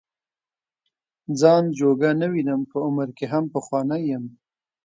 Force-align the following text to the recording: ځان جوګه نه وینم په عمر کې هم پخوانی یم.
ځان 1.39 1.63
جوګه 1.77 2.09
نه 2.19 2.27
وینم 2.31 2.61
په 2.71 2.77
عمر 2.85 3.07
کې 3.17 3.25
هم 3.33 3.45
پخوانی 3.53 4.01
یم. 4.11 4.25